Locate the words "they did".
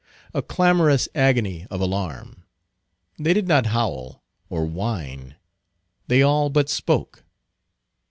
3.19-3.47